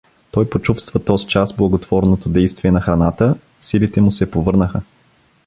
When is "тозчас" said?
1.05-1.55